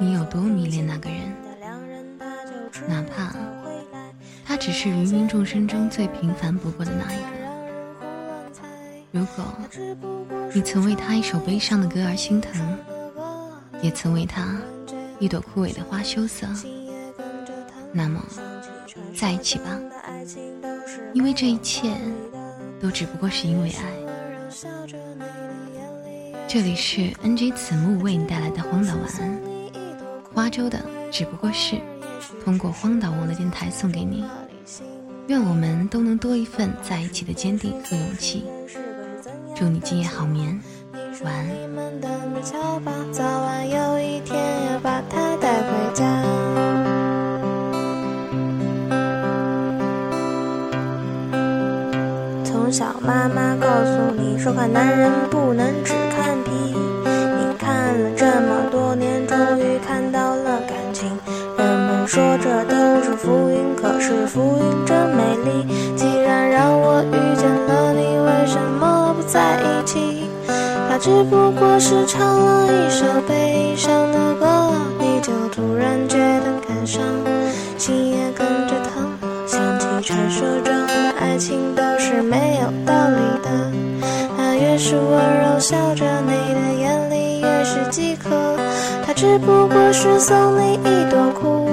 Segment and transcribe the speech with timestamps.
[0.00, 1.34] 你有多迷恋那个人？
[2.86, 3.34] 哪怕
[4.44, 7.24] 他只是芸芸众生中最平凡不过的那一个。
[9.10, 9.44] 如果
[10.54, 12.78] 你曾为他一首悲伤的歌而心疼，
[13.82, 14.56] 也曾为他
[15.18, 16.46] 一朵枯萎的花羞涩，
[17.92, 18.24] 那么
[19.16, 19.78] 在一起吧，
[21.12, 21.92] 因为这一切
[22.80, 23.82] 都只不过是因为爱。
[26.46, 29.38] 这里是 NG 子木为你带来的荒岛晚安，
[30.38, 30.78] 花粥的
[31.10, 31.74] 只不过是
[32.44, 34.24] 通过荒岛网络电台送给你。
[35.26, 38.44] 愿我们都能多一份在一起的坚定和勇气。
[39.56, 40.56] 祝你今夜好眠，
[41.24, 41.48] 晚安。
[43.10, 44.38] 早晚有一天
[44.72, 46.22] 要把它带回家。
[52.44, 56.76] 从小妈妈告诉你说，看男人不能只看皮。
[64.08, 65.66] 是浮云真美丽。
[65.94, 70.24] 既然让我遇见了你，为什么不在一起？
[70.88, 77.02] 他只不过是唱了一首悲伤的歌，你就突然觉得感伤，
[77.76, 79.46] 心也跟着疼了。
[79.46, 83.50] 想起传说中的爱情都是没有道理的，
[84.38, 88.30] 他越是温柔笑着，你的眼里越是饥渴。
[89.06, 91.68] 他只不过是送你一朵枯，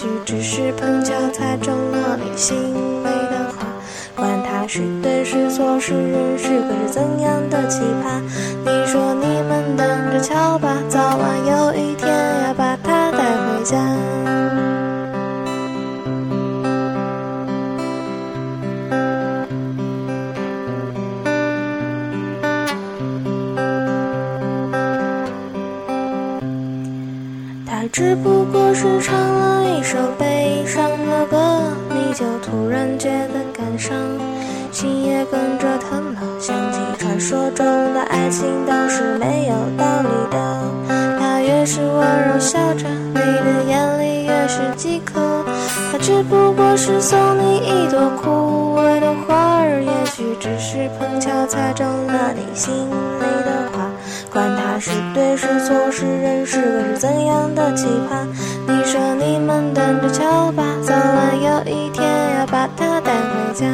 [0.00, 3.66] 许只是碰巧猜中了你心里的花。
[4.16, 8.18] 管他是对是错，是人是鬼是怎样的奇葩？
[27.70, 33.96] 他只不过是唱了一首悲伤的歌，你就突然觉得感伤，
[34.72, 36.20] 心也跟着疼了。
[36.40, 37.64] 想起传说中
[37.94, 40.62] 的爱情都是没有道理的，
[41.20, 45.20] 他越是温柔笑着，你的眼里越是饥渴。
[45.92, 52.74] 他只不过是送你一朵枯萎的花儿，也许只是碰巧踩中了你心。
[54.80, 58.26] 是对是错，是人是鬼是怎样的奇葩？
[58.66, 62.02] 你说你们等着瞧吧，早晚有一天
[62.38, 63.66] 要把它带回家。